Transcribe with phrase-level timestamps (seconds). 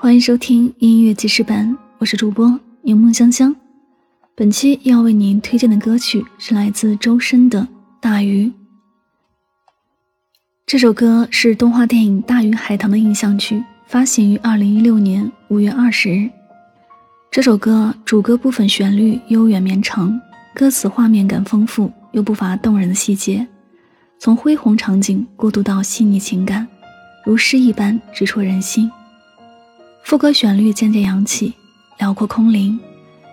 [0.00, 3.54] 欢迎收听音乐记事本，我是主播柠梦香香。
[4.36, 7.62] 本期要为您推荐的歌曲是来自周深的
[8.00, 8.46] 《大鱼》。
[10.64, 16.30] 这首歌是动画电影《大鱼海棠》的印象曲，发行于二零一六年五月二十日。
[17.28, 20.16] 这首歌主歌部分旋律悠远绵长，
[20.54, 23.44] 歌词画面感丰富，又不乏动人的细节，
[24.20, 26.64] 从恢宏场景过渡到细腻情感，
[27.24, 28.88] 如诗一般直戳人心。
[30.04, 31.52] 副歌旋律渐渐扬起，
[31.98, 32.78] 辽阔空灵，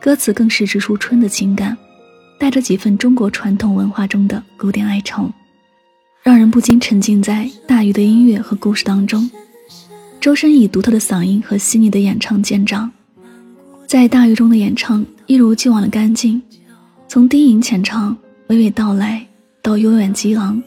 [0.00, 1.76] 歌词更是直抒春的情感，
[2.38, 5.28] 带着几分中国传统文化中的古典哀愁，
[6.22, 9.28] 让人不禁沉浸在大鱼的音乐和故事当中。
[10.20, 12.90] 周深以独特的嗓音和细腻的演唱见长，
[13.86, 16.40] 在大鱼中的演唱一如既往的干净，
[17.08, 18.16] 从低吟浅唱、
[18.48, 19.26] 娓娓道来
[19.60, 20.62] 到悠远激昂，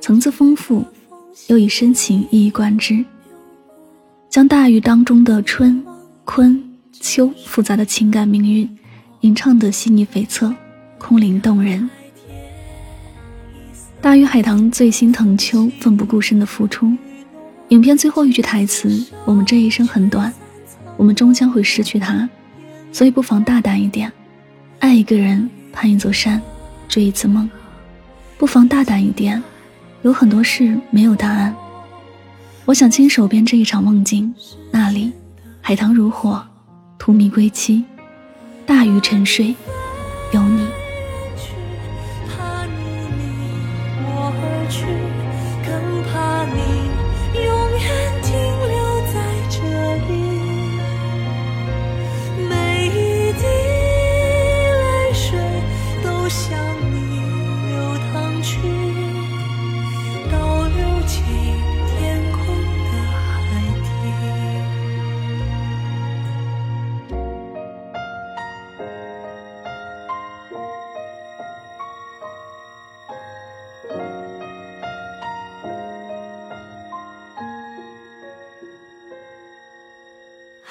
[0.00, 0.84] 层次丰富，
[1.48, 3.04] 又以深情一以贯之。
[4.36, 5.82] 将大鱼当中的春、
[6.26, 8.68] 坤、秋复杂的情感命运，
[9.22, 10.54] 吟唱的细腻悱恻、
[10.98, 11.88] 空灵动人。
[13.98, 16.92] 大鱼海棠最心疼秋奋不顾身的付出。
[17.68, 20.30] 影片最后一句台词：“我们这一生很短，
[20.98, 22.28] 我们终将会失去他，
[22.92, 24.12] 所以不妨大胆一点，
[24.80, 26.42] 爱一个人，攀一座山，
[26.86, 27.48] 追一次梦。
[28.36, 29.42] 不妨大胆一点，
[30.02, 31.56] 有很多事没有答案。”
[32.66, 34.34] 我想亲手编织一场梦境，
[34.72, 35.12] 那里
[35.60, 36.44] 海棠如火，
[36.98, 37.84] 荼蘼归期，
[38.66, 39.54] 大鱼沉睡，
[40.32, 40.65] 有你。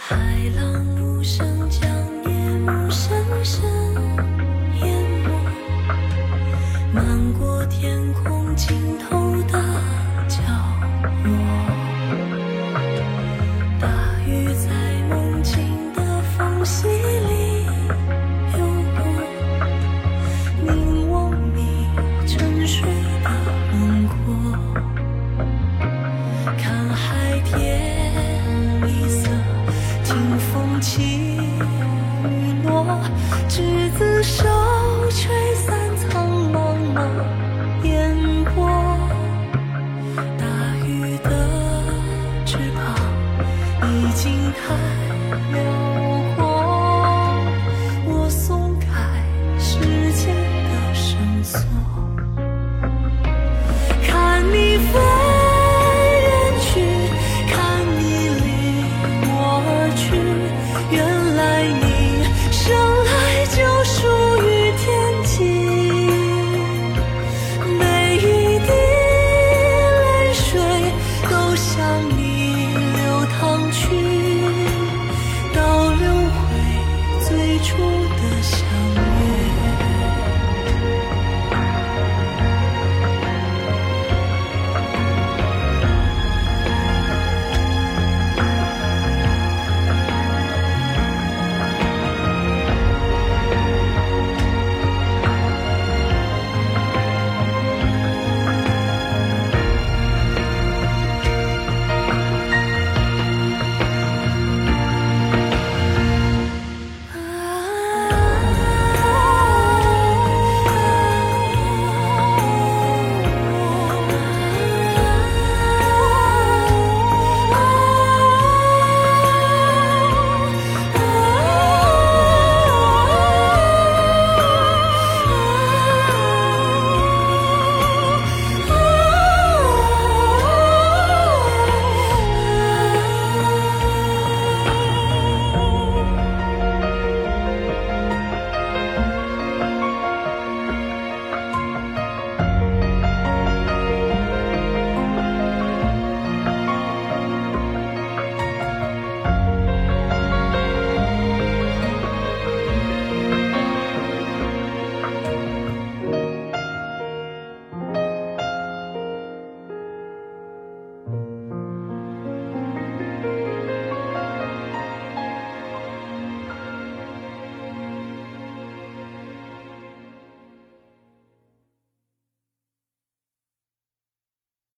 [0.07, 0.15] 海
[0.55, 1.81] 浪无声，将
[2.25, 2.29] 夜
[2.59, 3.09] 幕深
[3.43, 3.94] 深